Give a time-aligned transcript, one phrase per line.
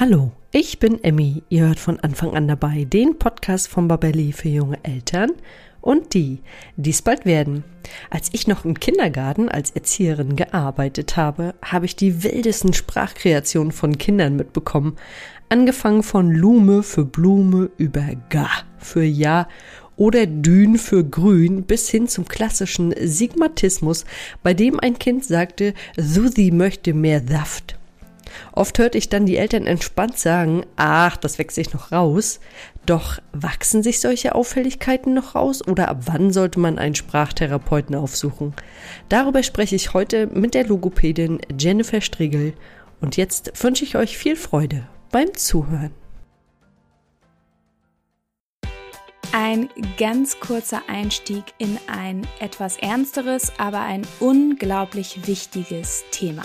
[0.00, 1.42] Hallo, ich bin Emmy.
[1.50, 5.32] Ihr hört von Anfang an dabei den Podcast von Babelli für junge Eltern
[5.82, 6.38] und die,
[6.76, 7.62] die es bald werden.
[8.08, 13.98] Als ich noch im Kindergarten als Erzieherin gearbeitet habe, habe ich die wildesten Sprachkreationen von
[13.98, 14.96] Kindern mitbekommen.
[15.50, 18.48] Angefangen von Lume für Blume über Ga
[18.78, 19.46] für Ja
[19.96, 24.06] oder Dün für Grün bis hin zum klassischen Sigmatismus,
[24.42, 27.76] bei dem ein Kind sagte, Susi möchte mehr Saft.
[28.52, 32.40] Oft hörte ich dann die Eltern entspannt sagen, ach, das wächst sich noch raus.
[32.86, 38.54] Doch wachsen sich solche Auffälligkeiten noch raus oder ab wann sollte man einen Sprachtherapeuten aufsuchen?
[39.08, 42.54] Darüber spreche ich heute mit der Logopädin Jennifer Striegel
[43.00, 45.92] und jetzt wünsche ich euch viel Freude beim Zuhören.
[49.34, 56.44] Ein ganz kurzer Einstieg in ein etwas ernsteres, aber ein unglaublich wichtiges Thema.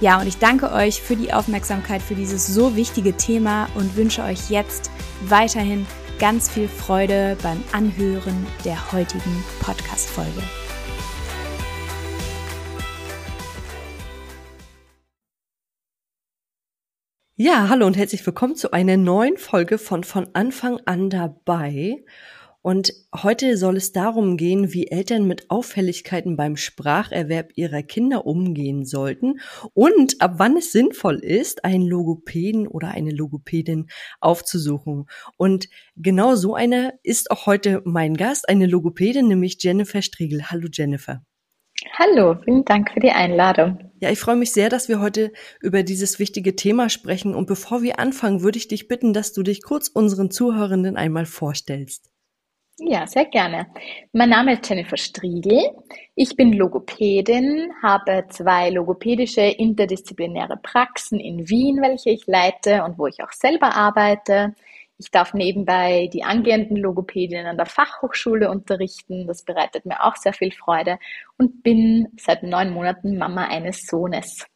[0.00, 4.22] Ja, und ich danke euch für die Aufmerksamkeit für dieses so wichtige Thema und wünsche
[4.22, 4.92] euch jetzt
[5.22, 5.86] weiterhin
[6.20, 10.40] ganz viel Freude beim Anhören der heutigen Podcast-Folge.
[17.34, 22.04] Ja, hallo und herzlich willkommen zu einer neuen Folge von Von Anfang an dabei.
[22.68, 28.84] Und heute soll es darum gehen, wie Eltern mit Auffälligkeiten beim Spracherwerb ihrer Kinder umgehen
[28.84, 29.40] sollten
[29.72, 33.86] und ab wann es sinnvoll ist, einen Logopäden oder eine Logopädin
[34.20, 35.06] aufzusuchen.
[35.38, 40.50] Und genau so eine ist auch heute mein Gast, eine Logopädin, nämlich Jennifer Striegel.
[40.50, 41.22] Hallo Jennifer.
[41.94, 43.78] Hallo, vielen Dank für die Einladung.
[43.98, 47.34] Ja, ich freue mich sehr, dass wir heute über dieses wichtige Thema sprechen.
[47.34, 51.24] Und bevor wir anfangen, würde ich dich bitten, dass du dich kurz unseren Zuhörenden einmal
[51.24, 52.10] vorstellst.
[52.80, 53.66] Ja, sehr gerne.
[54.12, 55.58] Mein Name ist Jennifer Striegel.
[56.14, 63.08] Ich bin Logopädin, habe zwei logopädische interdisziplinäre Praxen in Wien, welche ich leite und wo
[63.08, 64.54] ich auch selber arbeite.
[64.96, 69.26] Ich darf nebenbei die angehenden Logopädinnen an der Fachhochschule unterrichten.
[69.26, 71.00] Das bereitet mir auch sehr viel Freude
[71.36, 74.46] und bin seit neun Monaten Mama eines Sohnes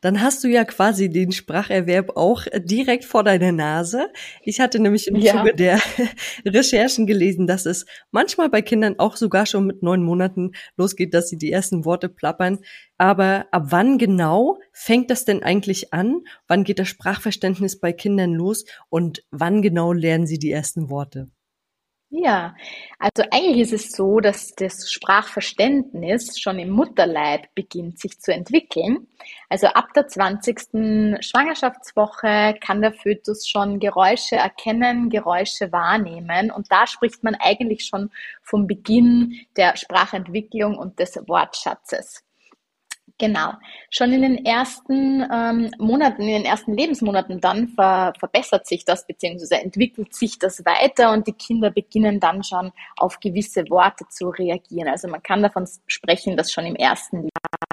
[0.00, 4.10] dann hast du ja quasi den Spracherwerb auch direkt vor deiner Nase.
[4.42, 5.36] Ich hatte nämlich im ja.
[5.36, 5.80] Zuge der
[6.46, 11.28] Recherchen gelesen, dass es manchmal bei Kindern auch sogar schon mit neun Monaten losgeht, dass
[11.28, 12.58] sie die ersten Worte plappern.
[12.96, 16.22] Aber ab wann genau fängt das denn eigentlich an?
[16.48, 18.64] Wann geht das Sprachverständnis bei Kindern los?
[18.88, 21.28] Und wann genau lernen sie die ersten Worte?
[22.12, 22.56] Ja,
[22.98, 29.06] also eigentlich ist es so, dass das Sprachverständnis schon im Mutterleib beginnt sich zu entwickeln.
[29.48, 30.58] Also ab der 20.
[31.24, 38.10] Schwangerschaftswoche kann der Fötus schon Geräusche erkennen, Geräusche wahrnehmen und da spricht man eigentlich schon
[38.42, 42.24] vom Beginn der Sprachentwicklung und des Wortschatzes.
[43.20, 43.52] Genau.
[43.90, 49.06] Schon in den ersten ähm, Monaten, in den ersten Lebensmonaten dann ver verbessert sich das
[49.06, 54.30] beziehungsweise entwickelt sich das weiter und die Kinder beginnen dann schon auf gewisse Worte zu
[54.30, 54.88] reagieren.
[54.88, 57.69] Also man kann davon sprechen, dass schon im ersten Jahr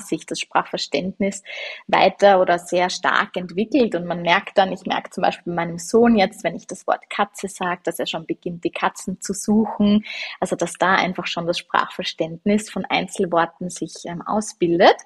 [0.00, 1.42] sich das Sprachverständnis
[1.86, 3.94] weiter oder sehr stark entwickelt.
[3.94, 6.86] Und man merkt dann, ich merke zum Beispiel bei meinem Sohn jetzt, wenn ich das
[6.86, 10.04] Wort Katze sage, dass er schon beginnt, die Katzen zu suchen.
[10.38, 14.96] Also dass da einfach schon das Sprachverständnis von Einzelworten sich ähm, ausbildet.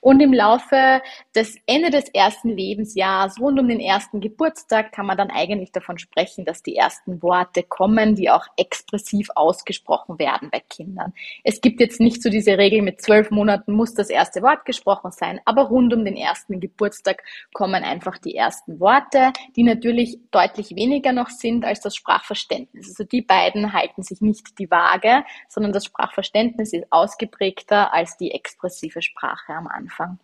[0.00, 1.02] Und im Laufe
[1.34, 5.98] des Ende des ersten Lebensjahres, rund um den ersten Geburtstag, kann man dann eigentlich davon
[5.98, 11.12] sprechen, dass die ersten Worte kommen, die auch expressiv ausgesprochen werden bei Kindern.
[11.44, 15.10] Es gibt jetzt nicht so diese Regel, mit zwölf Monaten muss das erste Wort gesprochen
[15.10, 17.22] sein, aber rund um den ersten Geburtstag
[17.52, 22.88] kommen einfach die ersten Worte, die natürlich deutlich weniger noch sind als das Sprachverständnis.
[22.88, 28.32] Also die beiden halten sich nicht die Waage, sondern das Sprachverständnis ist ausgeprägter als die
[28.32, 30.18] expressive Sprache am Anfang.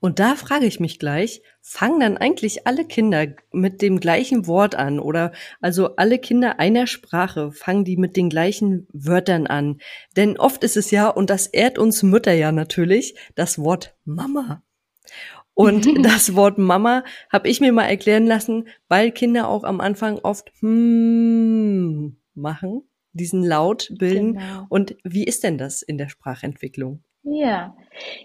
[0.00, 4.74] Und da frage ich mich gleich, fangen dann eigentlich alle Kinder mit dem gleichen Wort
[4.74, 9.80] an oder also alle Kinder einer Sprache fangen die mit den gleichen Wörtern an?
[10.16, 14.62] Denn oft ist es ja, und das ehrt uns Mütter ja natürlich, das Wort Mama.
[15.54, 20.18] Und das Wort Mama habe ich mir mal erklären lassen, weil Kinder auch am Anfang
[20.18, 22.82] oft hm machen,
[23.12, 24.34] diesen Laut bilden.
[24.34, 24.66] Genau.
[24.68, 27.02] Und wie ist denn das in der Sprachentwicklung?
[27.26, 27.74] Ja,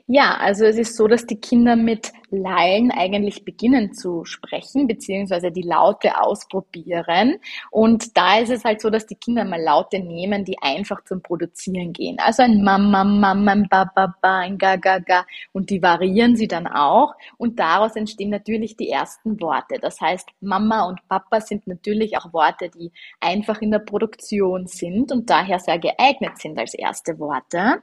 [0.08, 5.52] ja, also es ist so, dass die Kinder mit Lallen eigentlich beginnen zu sprechen, beziehungsweise
[5.52, 7.38] die Laute ausprobieren.
[7.72, 11.22] Und da ist es halt so, dass die Kinder mal Laute nehmen, die einfach zum
[11.22, 12.18] Produzieren gehen.
[12.20, 15.26] Also ein Mama, Mama, ein Baba, Ba, ein Ga, Ga.
[15.52, 17.14] Und die variieren sie dann auch.
[17.38, 19.80] Und daraus entstehen natürlich die ersten Worte.
[19.82, 25.12] Das heißt, Mama und Papa sind natürlich auch Worte, die einfach in der Produktion sind
[25.12, 27.82] und daher sehr geeignet sind als erste Worte.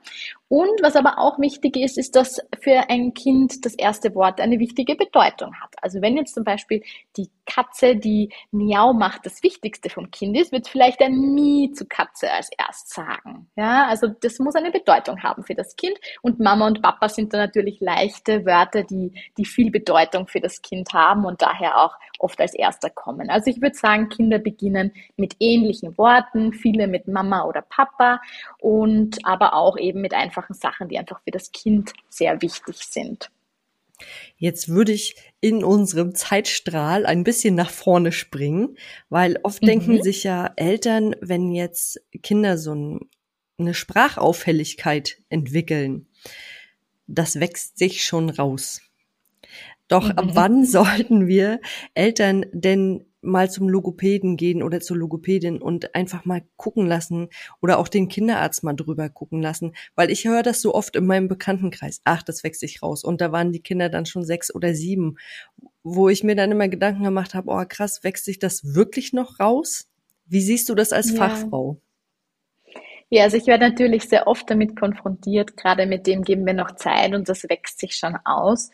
[0.48, 4.58] Und was aber auch wichtig ist, ist, dass für ein Kind das erste Wort eine
[4.58, 5.74] wichtige Bedeutung hat.
[5.82, 6.82] Also wenn jetzt zum Beispiel
[7.16, 11.86] die Katze, die Miau macht, das Wichtigste vom Kind ist, wird vielleicht ein Mi zu
[11.86, 13.48] Katze als erst sagen.
[13.56, 15.98] Ja, also das muss eine Bedeutung haben für das Kind.
[16.22, 20.60] Und Mama und Papa sind da natürlich leichte Wörter, die, die viel Bedeutung für das
[20.62, 23.30] Kind haben und daher auch oft als erster kommen.
[23.30, 28.20] Also ich würde sagen, Kinder beginnen mit ähnlichen Worten, viele mit Mama oder Papa
[28.58, 33.30] und aber auch eben mit einfachen Sachen, die einfach für das Kind sehr wichtig sind.
[34.36, 38.76] Jetzt würde ich in unserem Zeitstrahl ein bisschen nach vorne springen,
[39.08, 39.66] weil oft mhm.
[39.66, 43.00] denken sich ja Eltern, wenn jetzt Kinder so ein,
[43.58, 46.08] eine Sprachauffälligkeit entwickeln,
[47.06, 48.80] das wächst sich schon raus.
[49.88, 50.18] Doch mhm.
[50.18, 51.60] ab wann sollten wir
[51.94, 57.28] Eltern denn mal zum Logopäden gehen oder zur Logopädin und einfach mal gucken lassen
[57.60, 61.06] oder auch den Kinderarzt mal drüber gucken lassen, weil ich höre das so oft in
[61.06, 62.00] meinem Bekanntenkreis.
[62.04, 63.04] Ach, das wächst sich raus.
[63.04, 65.16] Und da waren die Kinder dann schon sechs oder sieben,
[65.82, 69.40] wo ich mir dann immer Gedanken gemacht habe, oh krass, wächst sich das wirklich noch
[69.40, 69.88] raus?
[70.26, 71.16] Wie siehst du das als ja.
[71.16, 71.80] Fachfrau?
[73.08, 76.74] Ja, also ich werde natürlich sehr oft damit konfrontiert, gerade mit dem geben wir noch
[76.74, 78.70] Zeit und das wächst sich schon aus.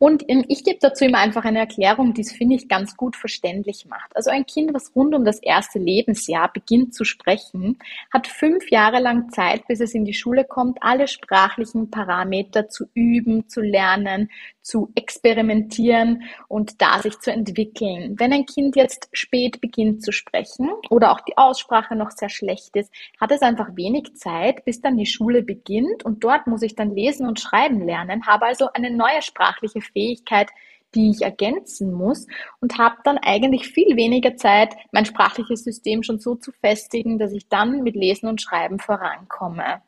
[0.00, 3.86] Und ich gebe dazu immer einfach eine Erklärung, die es, finde ich, ganz gut verständlich
[3.86, 4.14] macht.
[4.14, 7.78] Also ein Kind, was rund um das erste Lebensjahr beginnt zu sprechen,
[8.12, 12.86] hat fünf Jahre lang Zeit, bis es in die Schule kommt, alle sprachlichen Parameter zu
[12.94, 14.30] üben, zu lernen,
[14.68, 18.16] zu experimentieren und da sich zu entwickeln.
[18.18, 22.76] Wenn ein Kind jetzt spät beginnt zu sprechen oder auch die Aussprache noch sehr schlecht
[22.76, 26.74] ist, hat es einfach wenig Zeit, bis dann die Schule beginnt und dort muss ich
[26.74, 30.50] dann lesen und schreiben lernen, habe also eine neue sprachliche Fähigkeit,
[30.94, 32.26] die ich ergänzen muss
[32.60, 37.32] und habe dann eigentlich viel weniger Zeit, mein sprachliches System schon so zu festigen, dass
[37.32, 39.82] ich dann mit Lesen und Schreiben vorankomme.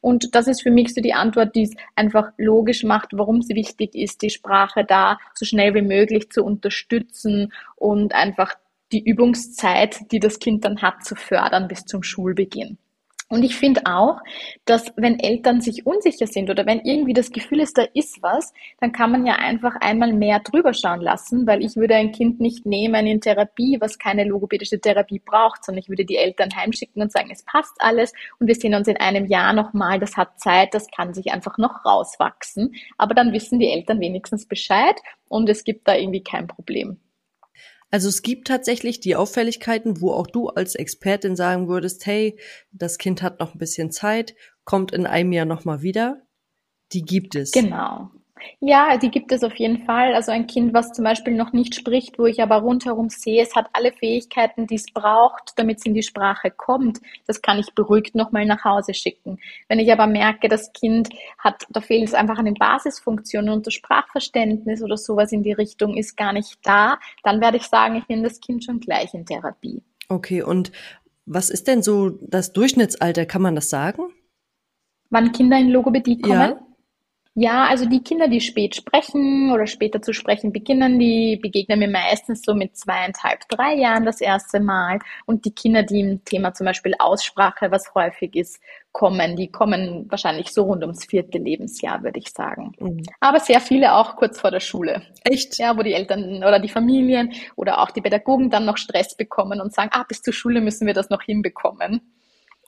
[0.00, 3.48] Und das ist für mich so die Antwort, die es einfach logisch macht, warum es
[3.48, 8.54] wichtig ist, die Sprache da so schnell wie möglich zu unterstützen und einfach
[8.92, 12.78] die Übungszeit, die das Kind dann hat, zu fördern bis zum Schulbeginn.
[13.28, 14.20] Und ich finde auch,
[14.66, 18.52] dass wenn Eltern sich unsicher sind oder wenn irgendwie das Gefühl ist, da ist was,
[18.80, 22.40] dann kann man ja einfach einmal mehr drüber schauen lassen, weil ich würde ein Kind
[22.40, 27.00] nicht nehmen in Therapie, was keine logopädische Therapie braucht, sondern ich würde die Eltern heimschicken
[27.00, 30.38] und sagen, es passt alles und wir sehen uns in einem Jahr nochmal, das hat
[30.38, 32.74] Zeit, das kann sich einfach noch rauswachsen.
[32.98, 34.96] Aber dann wissen die Eltern wenigstens Bescheid
[35.28, 36.98] und es gibt da irgendwie kein Problem.
[37.94, 42.36] Also es gibt tatsächlich die Auffälligkeiten, wo auch du als Expertin sagen würdest, hey,
[42.72, 44.34] das Kind hat noch ein bisschen Zeit,
[44.64, 46.26] kommt in einem Jahr nochmal wieder.
[46.92, 47.52] Die gibt es.
[47.52, 48.10] Genau.
[48.60, 50.14] Ja, die gibt es auf jeden Fall.
[50.14, 53.54] Also ein Kind, was zum Beispiel noch nicht spricht, wo ich aber rundherum sehe, es
[53.54, 57.74] hat alle Fähigkeiten, die es braucht, damit es in die Sprache kommt, das kann ich
[57.74, 59.38] beruhigt nochmal nach Hause schicken.
[59.68, 63.66] Wenn ich aber merke, das Kind hat, da fehlt es einfach an den Basisfunktionen und
[63.66, 67.96] das Sprachverständnis oder sowas in die Richtung ist gar nicht da, dann werde ich sagen,
[67.96, 69.82] ich nehme das Kind schon gleich in Therapie.
[70.08, 70.72] Okay, und
[71.24, 74.02] was ist denn so das Durchschnittsalter, kann man das sagen?
[75.10, 76.34] Wann Kinder in Logopädie kommen?
[76.34, 76.73] Ja.
[77.36, 81.88] Ja, also die Kinder, die spät sprechen oder später zu sprechen beginnen, die begegnen mir
[81.88, 85.00] meistens so mit zweieinhalb, drei Jahren das erste Mal.
[85.26, 88.60] Und die Kinder, die im Thema zum Beispiel Aussprache, was häufig ist,
[88.92, 92.72] kommen, die kommen wahrscheinlich so rund ums vierte Lebensjahr, würde ich sagen.
[92.78, 93.02] Mhm.
[93.18, 95.02] Aber sehr viele auch kurz vor der Schule.
[95.24, 95.58] Echt?
[95.58, 99.60] Ja, wo die Eltern oder die Familien oder auch die Pädagogen dann noch Stress bekommen
[99.60, 102.00] und sagen, ah, bis zur Schule müssen wir das noch hinbekommen.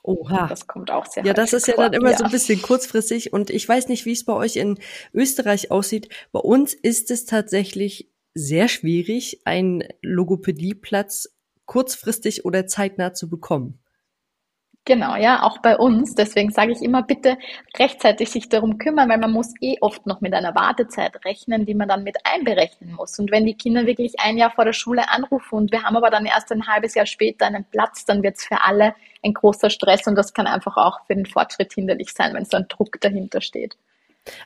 [0.07, 0.47] Oha.
[0.47, 1.83] Das kommt auch sehr Ja, das ist ja vor.
[1.83, 2.17] dann immer ja.
[2.17, 4.79] so ein bisschen kurzfristig und ich weiß nicht, wie es bei euch in
[5.13, 6.07] Österreich aussieht.
[6.31, 13.79] Bei uns ist es tatsächlich sehr schwierig, einen Logopädieplatz kurzfristig oder zeitnah zu bekommen.
[14.87, 16.15] Genau, ja, auch bei uns.
[16.15, 17.37] Deswegen sage ich immer, bitte
[17.77, 21.73] rechtzeitig sich darum kümmern, weil man muss eh oft noch mit einer Wartezeit rechnen, die
[21.73, 23.19] man dann mit einberechnen muss.
[23.19, 26.09] Und wenn die Kinder wirklich ein Jahr vor der Schule anrufen und wir haben aber
[26.09, 29.69] dann erst ein halbes Jahr später einen Platz, dann wird es für alle ein großer
[29.69, 33.01] Stress und das kann einfach auch für den Fortschritt hinderlich sein, wenn so ein Druck
[33.01, 33.75] dahinter steht.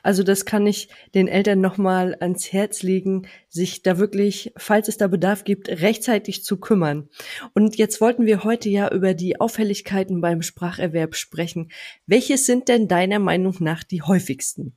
[0.02, 4.96] Also das kann ich den Eltern nochmal ans Herz legen, sich da wirklich, falls es
[4.96, 7.08] da Bedarf gibt, rechtzeitig zu kümmern.
[7.54, 11.70] Und jetzt wollten wir heute ja über die Auffälligkeiten beim Spracherwerb sprechen.
[12.06, 14.76] Welche sind denn deiner Meinung nach die häufigsten?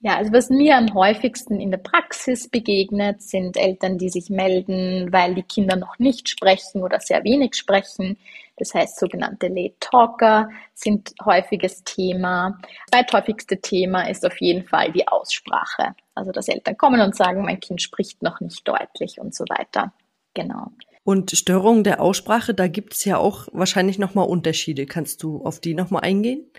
[0.00, 5.10] Ja, also was mir am häufigsten in der Praxis begegnet, sind Eltern, die sich melden,
[5.10, 8.18] weil die Kinder noch nicht sprechen oder sehr wenig sprechen.
[8.56, 12.58] Das heißt, sogenannte Late Talker sind häufiges Thema.
[12.90, 15.94] Das zweithäufigste Thema ist auf jeden Fall die Aussprache.
[16.14, 19.92] Also, dass Eltern kommen und sagen, mein Kind spricht noch nicht deutlich und so weiter.
[20.34, 20.72] Genau.
[21.04, 24.86] Und Störungen der Aussprache, da gibt es ja auch wahrscheinlich nochmal Unterschiede.
[24.86, 26.50] Kannst du auf die nochmal eingehen?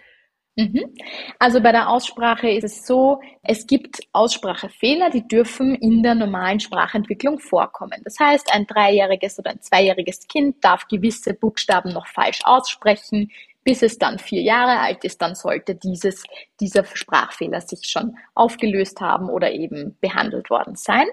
[0.57, 0.91] Mhm.
[1.37, 6.59] Also bei der Aussprache ist es so, es gibt Aussprachefehler, die dürfen in der normalen
[6.59, 8.01] Sprachentwicklung vorkommen.
[8.03, 13.31] Das heißt, ein dreijähriges oder ein zweijähriges Kind darf gewisse Buchstaben noch falsch aussprechen,
[13.67, 16.23] bis es dann vier Jahre alt ist, dann sollte dieses,
[16.61, 21.05] dieser Sprachfehler sich schon aufgelöst haben oder eben behandelt worden sein.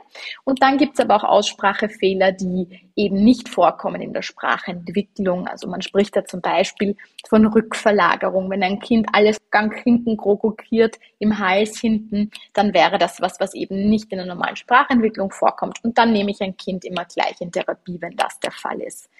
[0.45, 5.49] Und dann gibt es aber auch Aussprachefehler, die eben nicht vorkommen in der Sprachentwicklung.
[5.49, 6.95] Also man spricht da zum Beispiel
[7.29, 8.49] von Rückverlagerung.
[8.49, 13.55] Wenn ein Kind alles Gang hinten krokokiert im Hals hinten, dann wäre das was, was
[13.55, 15.83] eben nicht in der normalen Sprachentwicklung vorkommt.
[15.83, 19.11] Und dann nehme ich ein Kind immer gleich in Therapie, wenn das der Fall ist.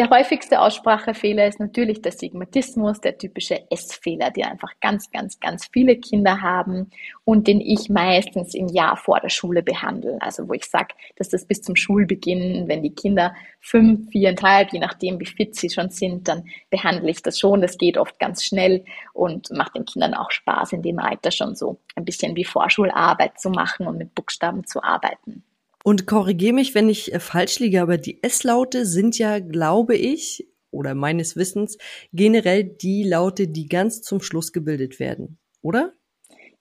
[0.00, 5.68] Der häufigste Aussprachefehler ist natürlich der Sigmatismus, der typische S-Fehler, die einfach ganz, ganz, ganz
[5.70, 6.90] viele Kinder haben
[7.26, 10.16] und den ich meistens im Jahr vor der Schule behandle.
[10.22, 14.78] Also wo ich sage, dass das bis zum Schulbeginn, wenn die Kinder fünf, viereinhalb, je
[14.78, 17.60] nachdem wie fit sie schon sind, dann behandle ich das schon.
[17.60, 21.54] Das geht oft ganz schnell und macht den Kindern auch Spaß, in dem Alter schon
[21.54, 25.44] so ein bisschen wie Vorschularbeit zu machen und mit Buchstaben zu arbeiten.
[25.82, 30.46] Und korrigiere mich, wenn ich äh, falsch liege, aber die S-Laute sind ja, glaube ich,
[30.70, 31.78] oder meines Wissens,
[32.12, 35.92] generell die Laute, die ganz zum Schluss gebildet werden, oder?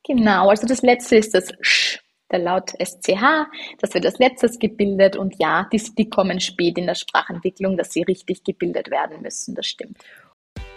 [0.05, 1.99] Genau, also das letzte ist das Sch,
[2.31, 3.47] der Laut SCH,
[3.79, 7.91] das wird als letztes gebildet und ja, die, die kommen spät in der Sprachentwicklung, dass
[7.91, 9.97] sie richtig gebildet werden müssen, das stimmt.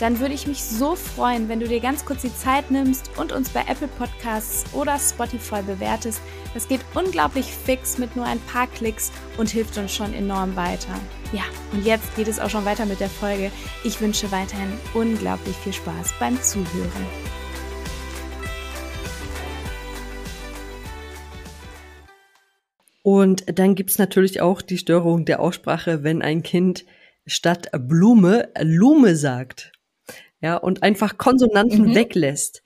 [0.00, 3.32] dann würde ich mich so freuen, wenn du dir ganz kurz die Zeit nimmst und
[3.32, 6.20] uns bei Apple Podcasts oder Spotify bewertest.
[6.54, 10.94] Das geht unglaublich fix mit nur ein paar Klicks und hilft uns schon enorm weiter.
[11.32, 13.50] Ja, und jetzt geht es auch schon weiter mit der Folge.
[13.84, 17.06] Ich wünsche weiterhin unglaublich viel Spaß beim Zuhören.
[23.02, 26.84] Und dann gibt's natürlich auch die Störung der Aussprache, wenn ein Kind
[27.26, 29.72] statt Blume Lume sagt
[30.40, 31.94] ja, und einfach Konsonanten mhm.
[31.94, 32.62] weglässt.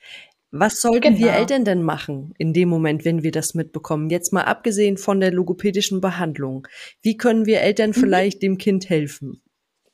[0.50, 1.18] Was sollten genau.
[1.18, 4.10] wir Eltern denn machen in dem Moment, wenn wir das mitbekommen?
[4.10, 6.68] Jetzt mal abgesehen von der logopädischen Behandlung.
[7.00, 7.94] Wie können wir Eltern mhm.
[7.94, 9.40] vielleicht dem Kind helfen?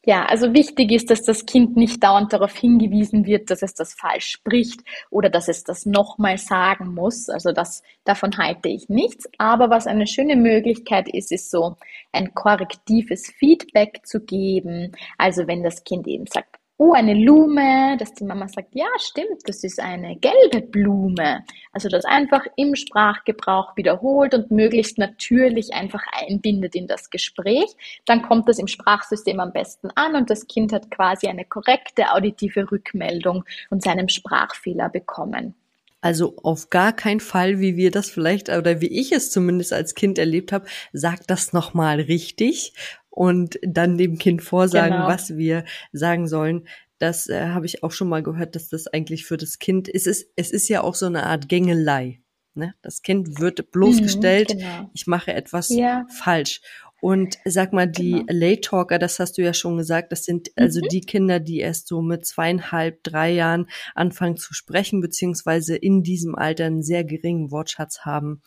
[0.04, 3.92] Ja, also wichtig ist, dass das Kind nicht dauernd darauf hingewiesen wird, dass es das
[3.92, 4.80] falsch spricht
[5.10, 7.28] oder dass es das nochmal sagen muss.
[7.28, 9.28] Also das, davon halte ich nichts.
[9.36, 11.76] Aber was eine schöne Möglichkeit ist, ist so
[12.10, 14.92] ein korrektives Feedback zu geben.
[15.18, 19.42] Also wenn das Kind eben sagt, oh, eine Blume, dass die Mama sagt, ja, stimmt,
[19.46, 21.44] das ist eine gelbe Blume.
[21.72, 27.66] Also das einfach im Sprachgebrauch wiederholt und möglichst natürlich einfach einbindet in das Gespräch.
[28.06, 32.12] Dann kommt das im Sprachsystem am besten an und das Kind hat quasi eine korrekte
[32.12, 35.56] auditive Rückmeldung und seinem Sprachfehler bekommen.
[36.00, 39.96] Also auf gar keinen Fall, wie wir das vielleicht oder wie ich es zumindest als
[39.96, 42.72] Kind erlebt habe, sagt das nochmal richtig,
[43.18, 45.08] und dann dem Kind vorsagen, genau.
[45.08, 46.68] was wir sagen sollen.
[46.98, 50.06] Das äh, habe ich auch schon mal gehört, dass das eigentlich für das Kind ist.
[50.06, 52.20] Es, es ist ja auch so eine Art Gängelei.
[52.54, 52.74] Ne?
[52.80, 54.90] Das Kind wird bloßgestellt, mhm, genau.
[54.94, 56.06] ich mache etwas ja.
[56.16, 56.60] falsch.
[57.00, 58.24] Und sag mal, die genau.
[58.28, 60.88] Late Talker, das hast du ja schon gesagt, das sind also mhm.
[60.88, 66.34] die Kinder, die erst so mit zweieinhalb, drei Jahren anfangen zu sprechen, beziehungsweise in diesem
[66.34, 68.42] Alter einen sehr geringen Wortschatz haben.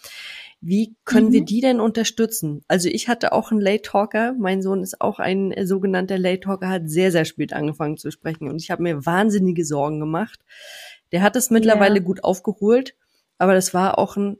[0.59, 1.33] Wie können mhm.
[1.33, 2.63] wir die denn unterstützen?
[2.67, 6.67] Also ich hatte auch einen Late Talker, mein Sohn ist auch ein sogenannter Late Talker,
[6.67, 10.41] hat sehr, sehr spät angefangen zu sprechen und ich habe mir wahnsinnige Sorgen gemacht.
[11.13, 12.03] Der hat es mittlerweile ja.
[12.03, 12.95] gut aufgeholt,
[13.37, 14.37] aber das war auch ein,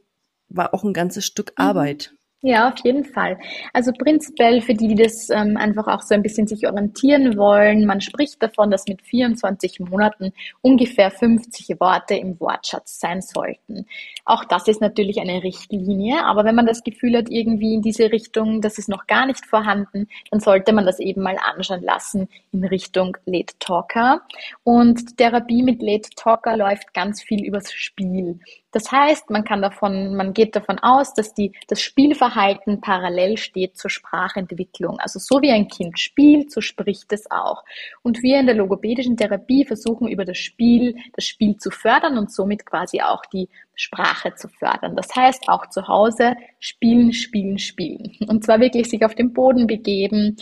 [0.48, 1.64] war auch ein ganzes Stück mhm.
[1.64, 2.14] Arbeit.
[2.44, 3.38] Ja, auf jeden Fall.
[3.72, 7.86] Also prinzipiell für die, die das ähm, einfach auch so ein bisschen sich orientieren wollen,
[7.86, 13.86] man spricht davon, dass mit 24 Monaten ungefähr 50 Worte im Wortschatz sein sollten.
[14.24, 18.12] Auch das ist natürlich eine Richtlinie, aber wenn man das Gefühl hat, irgendwie in diese
[18.12, 22.28] Richtung, das ist noch gar nicht vorhanden, dann sollte man das eben mal anschauen lassen
[22.52, 24.22] in Richtung Late Talker.
[24.62, 28.38] Und Therapie mit Late Talker läuft ganz viel übers Spiel.
[28.72, 33.76] Das heißt, man kann davon, man geht davon aus, dass die, das Spielverhalten parallel steht
[33.76, 34.98] zur Sprachentwicklung.
[34.98, 37.64] Also so wie ein Kind spielt, so spricht es auch.
[38.02, 42.32] Und wir in der logopädischen Therapie versuchen über das Spiel, das Spiel zu fördern und
[42.32, 43.48] somit quasi auch die
[43.82, 44.94] Sprache zu fördern.
[44.94, 48.16] Das heißt, auch zu Hause spielen, spielen, spielen.
[48.28, 50.36] Und zwar wirklich sich auf den Boden begeben,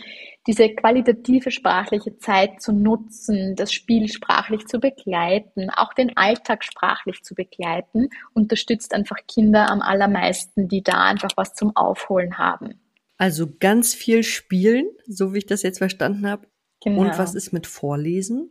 [0.47, 7.23] diese qualitative sprachliche Zeit zu nutzen, das Spiel sprachlich zu begleiten, auch den Alltag sprachlich
[7.23, 12.81] zu begleiten, unterstützt einfach Kinder am allermeisten, die da einfach was zum Aufholen haben.
[13.17, 16.47] Also ganz viel spielen, so wie ich das jetzt verstanden habe.
[16.83, 17.03] Genau.
[17.03, 18.51] Und was ist mit Vorlesen?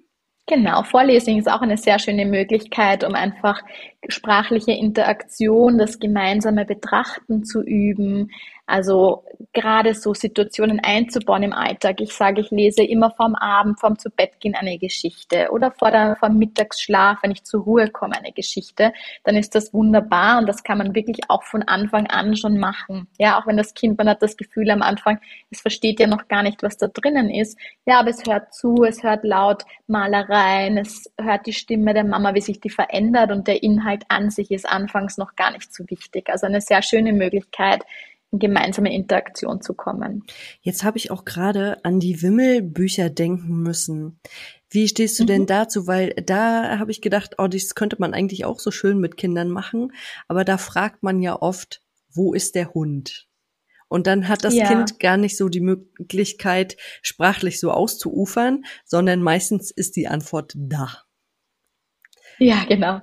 [0.49, 3.61] Genau, Vorlesung ist auch eine sehr schöne Möglichkeit, um einfach
[4.07, 8.31] sprachliche Interaktion, das gemeinsame Betrachten zu üben,
[8.69, 12.01] also gerade so Situationen einzubauen im Alltag.
[12.01, 15.89] Ich sage, ich lese immer vorm Abend, vorm zu Bett gehen eine Geschichte oder vor
[15.89, 18.93] der, vorm Mittagsschlaf, wenn ich zur Ruhe komme, eine Geschichte.
[19.23, 23.07] Dann ist das wunderbar und das kann man wirklich auch von Anfang an schon machen.
[23.17, 26.27] Ja, auch wenn das Kind, man hat das Gefühl am Anfang, es versteht ja noch
[26.27, 27.57] gar nicht, was da drinnen ist.
[27.85, 32.35] Ja, aber es hört zu, es hört laut Malereien, es hört die Stimme der Mama,
[32.35, 35.83] wie sich die verändert und der Inhalt an sich ist anfangs noch gar nicht so
[35.87, 36.29] wichtig.
[36.29, 37.83] Also eine sehr schöne Möglichkeit,
[38.31, 40.23] gemeinsame Interaktion zu kommen.
[40.61, 44.19] Jetzt habe ich auch gerade an die Wimmelbücher denken müssen.
[44.69, 45.27] Wie stehst du mhm.
[45.27, 45.87] denn dazu?
[45.87, 49.49] Weil da habe ich gedacht, oh, das könnte man eigentlich auch so schön mit Kindern
[49.49, 49.93] machen.
[50.27, 53.27] Aber da fragt man ja oft, wo ist der Hund?
[53.87, 54.67] Und dann hat das ja.
[54.67, 61.03] Kind gar nicht so die Möglichkeit, sprachlich so auszuufern, sondern meistens ist die Antwort da.
[62.37, 63.01] Ja, genau.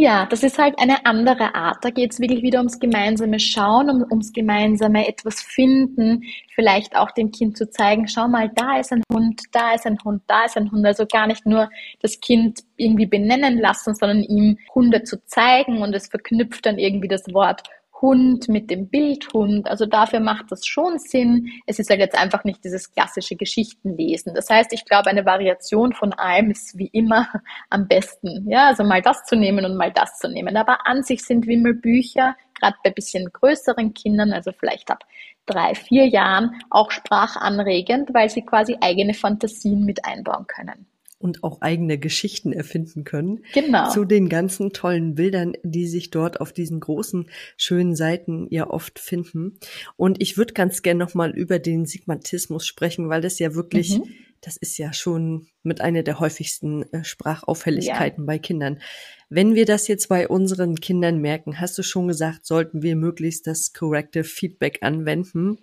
[0.00, 1.84] Ja, das ist halt eine andere Art.
[1.84, 6.22] Da geht es wirklich wieder ums gemeinsame Schauen, um, ums gemeinsame etwas finden,
[6.54, 9.98] vielleicht auch dem Kind zu zeigen, schau mal, da ist ein Hund, da ist ein
[10.04, 10.86] Hund, da ist ein Hund.
[10.86, 11.68] Also gar nicht nur
[12.00, 17.08] das Kind irgendwie benennen lassen, sondern ihm Hunde zu zeigen und es verknüpft dann irgendwie
[17.08, 17.62] das Wort
[18.00, 19.68] Hund mit dem Bildhund.
[19.68, 21.50] Also dafür macht das schon Sinn.
[21.66, 24.34] Es ist halt jetzt einfach nicht dieses klassische Geschichtenlesen.
[24.34, 27.28] Das heißt, ich glaube, eine Variation von allem ist wie immer
[27.70, 28.48] am besten.
[28.48, 30.56] Ja, also mal das zu nehmen und mal das zu nehmen.
[30.56, 35.04] Aber an sich sind Wimmelbücher, gerade bei bisschen größeren Kindern, also vielleicht ab
[35.46, 40.86] drei, vier Jahren, auch sprachanregend, weil sie quasi eigene Fantasien mit einbauen können
[41.18, 43.40] und auch eigene Geschichten erfinden können.
[43.52, 43.90] Genau.
[43.90, 48.98] Zu den ganzen tollen Bildern, die sich dort auf diesen großen, schönen Seiten ja oft
[48.98, 49.58] finden.
[49.96, 54.04] Und ich würde ganz gern nochmal über den Sigmatismus sprechen, weil das ja wirklich, mhm.
[54.40, 58.26] das ist ja schon mit einer der häufigsten äh, Sprachauffälligkeiten ja.
[58.26, 58.80] bei Kindern.
[59.28, 63.46] Wenn wir das jetzt bei unseren Kindern merken, hast du schon gesagt, sollten wir möglichst
[63.46, 65.58] das Corrective Feedback anwenden.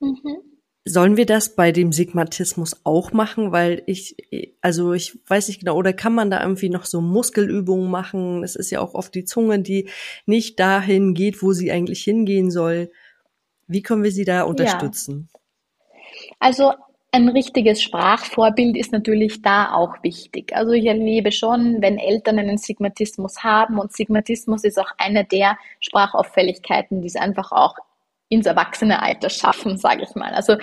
[0.00, 0.49] Mhm.
[0.86, 3.52] Sollen wir das bei dem Sigmatismus auch machen?
[3.52, 4.16] Weil ich,
[4.62, 8.42] also ich weiß nicht genau, oder kann man da irgendwie noch so Muskelübungen machen?
[8.42, 9.90] Es ist ja auch oft die Zunge, die
[10.24, 12.90] nicht dahin geht, wo sie eigentlich hingehen soll.
[13.66, 15.28] Wie können wir sie da unterstützen?
[15.32, 15.40] Ja.
[16.38, 16.72] Also
[17.12, 20.54] ein richtiges Sprachvorbild ist natürlich da auch wichtig.
[20.54, 25.58] Also ich erlebe schon, wenn Eltern einen Sigmatismus haben und Sigmatismus ist auch eine der
[25.80, 27.76] Sprachauffälligkeiten, die es einfach auch
[28.30, 30.32] ins Erwachsenealter schaffen, sage ich mal.
[30.32, 30.56] Also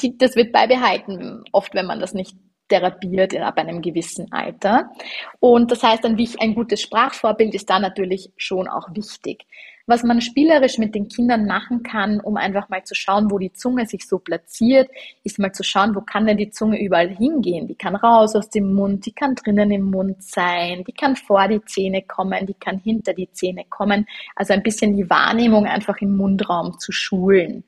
[0.00, 2.34] die, das wird beibehalten, oft wenn man das nicht
[2.68, 4.90] therapiert ab einem gewissen Alter.
[5.38, 9.44] Und das heißt, ein, ein gutes Sprachvorbild ist da natürlich schon auch wichtig
[9.90, 13.52] was man spielerisch mit den Kindern machen kann, um einfach mal zu schauen, wo die
[13.52, 14.88] Zunge sich so platziert,
[15.24, 17.66] ist mal zu schauen, wo kann denn die Zunge überall hingehen.
[17.66, 21.48] Die kann raus aus dem Mund, die kann drinnen im Mund sein, die kann vor
[21.48, 24.06] die Zähne kommen, die kann hinter die Zähne kommen.
[24.36, 27.64] Also ein bisschen die Wahrnehmung einfach im Mundraum zu schulen.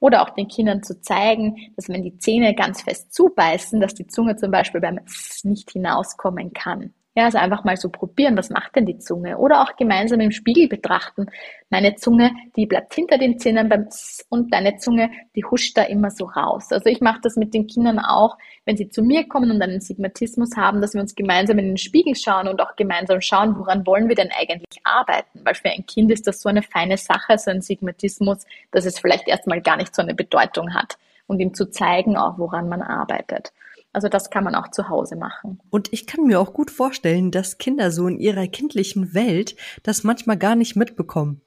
[0.00, 4.06] Oder auch den Kindern zu zeigen, dass wenn die Zähne ganz fest zubeißen, dass die
[4.06, 6.94] Zunge zum Beispiel beim S nicht hinauskommen kann.
[7.16, 9.38] Ja, also einfach mal so probieren, was macht denn die Zunge?
[9.38, 11.26] Oder auch gemeinsam im Spiegel betrachten.
[11.70, 15.84] Meine Zunge, die bleibt hinter den Zähnen beim S und deine Zunge, die huscht da
[15.84, 16.72] immer so raus.
[16.72, 19.80] Also ich mache das mit den Kindern auch, wenn sie zu mir kommen und einen
[19.80, 23.86] Sigmatismus haben, dass wir uns gemeinsam in den Spiegel schauen und auch gemeinsam schauen, woran
[23.86, 25.40] wollen wir denn eigentlich arbeiten?
[25.44, 28.98] Weil für ein Kind ist das so eine feine Sache, so ein Sigmatismus, dass es
[28.98, 30.98] vielleicht erstmal gar nicht so eine Bedeutung hat
[31.28, 33.52] und ihm zu zeigen auch, woran man arbeitet.
[33.94, 35.60] Also das kann man auch zu Hause machen.
[35.70, 40.04] Und ich kann mir auch gut vorstellen, dass Kinder so in ihrer kindlichen Welt das
[40.04, 41.40] manchmal gar nicht mitbekommen.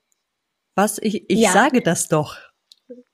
[0.75, 1.51] Was ich, ich ja.
[1.51, 2.37] sage das doch.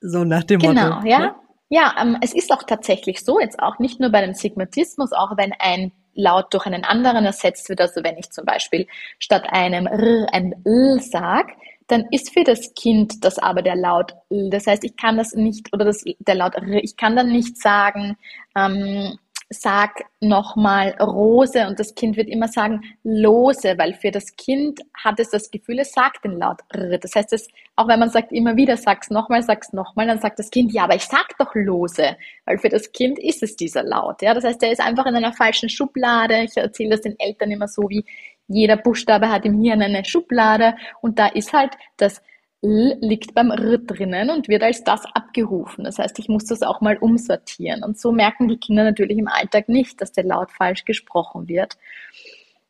[0.00, 1.00] So nach dem genau, Motto.
[1.00, 1.18] Genau, ja.
[1.18, 1.34] Ne?
[1.70, 5.36] Ja, ähm, es ist auch tatsächlich so, jetzt auch nicht nur bei dem Sigmatismus, auch
[5.36, 8.86] wenn ein Laut durch einen anderen ersetzt wird, also wenn ich zum Beispiel
[9.18, 11.48] statt einem R ein L sag,
[11.88, 14.50] dann ist für das Kind das aber der Laut L.
[14.50, 17.60] Das heißt, ich kann das nicht, oder das, der Laut R, ich kann dann nicht
[17.60, 18.16] sagen,
[18.56, 19.18] ähm,
[19.60, 25.20] sag nochmal Rose und das Kind wird immer sagen Lose, weil für das Kind hat
[25.20, 26.98] es das Gefühl, es sagt den Laut R.
[26.98, 30.38] Das heißt, es, auch wenn man sagt immer wieder, sag's nochmal, sag's nochmal, dann sagt
[30.38, 33.82] das Kind, ja, aber ich sag doch Lose, weil für das Kind ist es dieser
[33.82, 34.22] Laut.
[34.22, 36.42] Ja, das heißt, er ist einfach in einer falschen Schublade.
[36.42, 38.04] Ich erzähle das den Eltern immer so, wie
[38.48, 42.20] jeder Buchstabe hat im Hirn eine Schublade und da ist halt das
[42.64, 45.84] L liegt beim R drinnen und wird als das abgerufen.
[45.84, 47.84] Das heißt, ich muss das auch mal umsortieren.
[47.84, 51.76] Und so merken die Kinder natürlich im Alltag nicht, dass der Laut falsch gesprochen wird.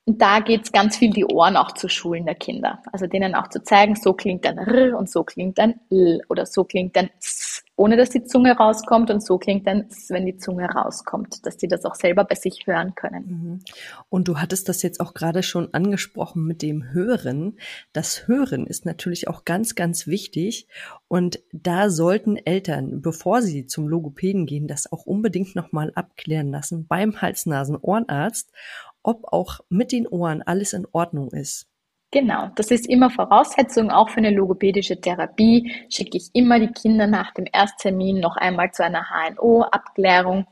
[0.06, 2.82] Und da geht es ganz viel, die Ohren auch zu schulen der Kinder.
[2.92, 6.44] Also denen auch zu zeigen, so klingt ein R und so klingt ein L oder
[6.44, 10.36] so klingt ein S, ohne dass die Zunge rauskommt und so klingt S, wenn die
[10.36, 13.24] Zunge rauskommt, dass die das auch selber bei sich hören können.
[13.26, 13.60] Mhm.
[14.08, 17.58] Und du hattest das jetzt auch gerade schon angesprochen mit dem Hören.
[17.92, 20.68] Das Hören ist natürlich auch ganz, ganz wichtig.
[21.08, 26.86] Und da sollten Eltern, bevor sie zum Logopäden gehen, das auch unbedingt nochmal abklären lassen
[26.86, 28.52] beim Hals-Nasen-Ohrenarzt
[29.04, 31.68] ob auch mit den Ohren alles in Ordnung ist.
[32.14, 35.72] Genau, das ist immer Voraussetzung auch für eine logopädische Therapie.
[35.90, 40.46] Schicke ich immer die Kinder nach dem Ersttermin noch einmal zu einer HNO-Abklärung,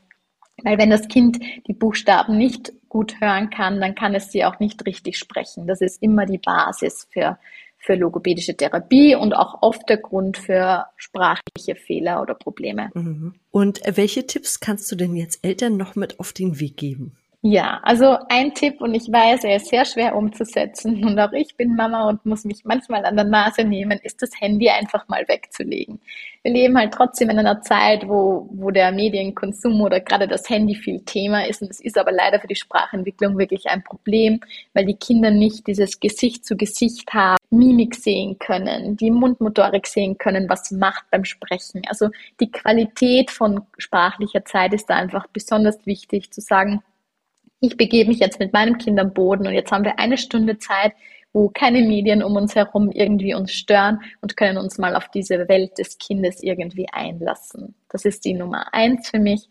[0.61, 4.59] weil wenn das Kind die Buchstaben nicht gut hören kann, dann kann es sie auch
[4.59, 5.65] nicht richtig sprechen.
[5.65, 7.39] Das ist immer die Basis für,
[7.77, 12.89] für logopädische Therapie und auch oft der Grund für sprachliche Fehler oder Probleme.
[12.93, 13.35] Mhm.
[13.51, 17.15] Und welche Tipps kannst du denn jetzt Eltern noch mit auf den Weg geben?
[17.45, 21.57] Ja, also ein Tipp und ich weiß, er ist sehr schwer umzusetzen und auch ich
[21.57, 25.27] bin Mama und muss mich manchmal an der Nase nehmen, ist das Handy einfach mal
[25.27, 25.99] wegzulegen.
[26.43, 30.73] Wir leben halt trotzdem in einer Zeit, wo, wo der Medienkonsum oder gerade das Handy
[30.73, 34.39] viel Thema ist und es ist aber leider für die Sprachentwicklung wirklich ein Problem,
[34.73, 40.17] weil die Kinder nicht dieses Gesicht zu Gesicht haben, Mimik sehen können, die Mundmotorik sehen
[40.17, 41.81] können, was macht beim Sprechen.
[41.89, 46.81] Also die Qualität von sprachlicher Zeit ist da einfach besonders wichtig zu sagen,
[47.63, 50.57] ich begebe mich jetzt mit meinem Kind am Boden und jetzt haben wir eine Stunde
[50.57, 50.91] Zeit,
[51.31, 55.47] wo keine Medien um uns herum irgendwie uns stören und können uns mal auf diese
[55.47, 57.73] Welt des Kindes irgendwie einlassen.
[57.89, 59.47] Das ist die Nummer eins für mich.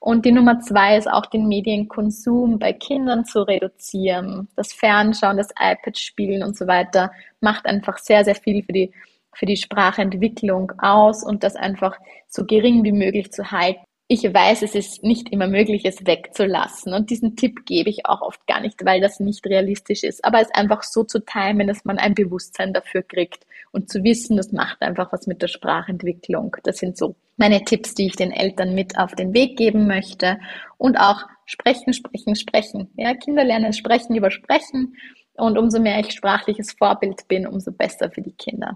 [0.00, 4.48] Und die Nummer zwei ist auch den Medienkonsum bei Kindern zu reduzieren.
[4.56, 8.92] Das Fernschauen, das iPad spielen und so weiter macht einfach sehr, sehr viel für die
[9.32, 11.96] für die Sprachentwicklung aus und das einfach
[12.26, 13.80] so gering wie möglich zu halten
[14.12, 16.94] ich weiß, es ist nicht immer möglich, es wegzulassen.
[16.94, 20.24] Und diesen Tipp gebe ich auch oft gar nicht, weil das nicht realistisch ist.
[20.24, 24.36] Aber es einfach so zu timen, dass man ein Bewusstsein dafür kriegt und zu wissen,
[24.36, 26.56] das macht einfach was mit der Sprachentwicklung.
[26.64, 30.40] Das sind so meine Tipps, die ich den Eltern mit auf den Weg geben möchte.
[30.76, 32.90] Und auch sprechen, sprechen, sprechen.
[32.96, 34.96] Ja, Kinder lernen sprechen über sprechen.
[35.34, 38.74] Und umso mehr ich sprachliches Vorbild bin, umso besser für die Kinder.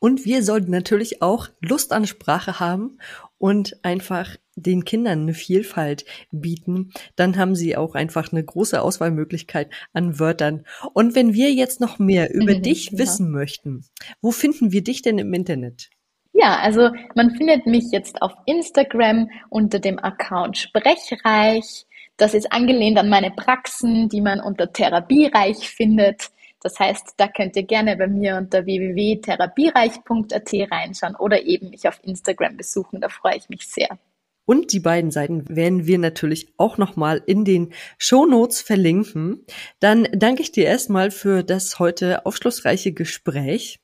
[0.00, 2.98] Und wir sollten natürlich auch Lust an Sprache haben
[3.38, 9.70] und einfach den Kindern eine Vielfalt bieten, dann haben sie auch einfach eine große Auswahlmöglichkeit
[9.92, 10.64] an Wörtern.
[10.92, 12.98] Und wenn wir jetzt noch mehr über mhm, dich ja.
[12.98, 13.84] wissen möchten,
[14.20, 15.90] wo finden wir dich denn im Internet?
[16.32, 21.86] Ja, also man findet mich jetzt auf Instagram unter dem Account Sprechreich.
[22.16, 26.30] Das ist angelehnt an meine Praxen, die man unter Therapiereich findet.
[26.60, 31.98] Das heißt, da könnt ihr gerne bei mir unter www.therapiereich.at reinschauen oder eben mich auf
[32.02, 33.00] Instagram besuchen.
[33.00, 33.98] Da freue ich mich sehr.
[34.44, 39.46] Und die beiden Seiten werden wir natürlich auch nochmal in den Show Notes verlinken.
[39.78, 43.78] Dann danke ich dir erstmal für das heute aufschlussreiche Gespräch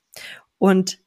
[0.59, 0.99] und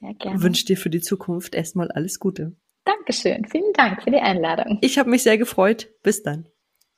[0.00, 2.56] wünsche dir für die Zukunft erstmal alles Gute.
[2.84, 3.44] Dankeschön.
[3.44, 4.78] Vielen Dank für die Einladung.
[4.80, 5.88] Ich habe mich sehr gefreut.
[6.02, 6.48] Bis dann.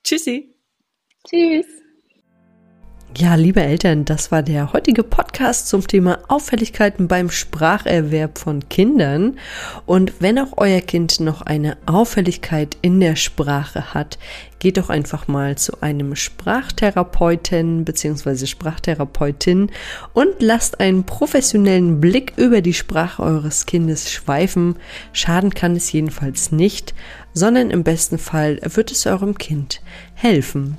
[0.05, 0.55] Tschüssi.
[1.29, 1.84] Tschüss.
[3.17, 9.39] Ja, liebe Eltern, das war der heutige Podcast zum Thema Auffälligkeiten beim Spracherwerb von Kindern.
[9.87, 14.19] Und wenn auch euer Kind noch eine Auffälligkeit in der Sprache hat,
[14.59, 18.47] geht doch einfach mal zu einem Sprachtherapeuten bzw.
[18.47, 19.71] Sprachtherapeutin
[20.13, 24.75] und lasst einen professionellen Blick über die Sprache eures Kindes schweifen.
[25.13, 26.95] Schaden kann es jedenfalls nicht,
[27.33, 29.83] sondern im besten Fall wird es eurem Kind
[30.15, 30.79] helfen.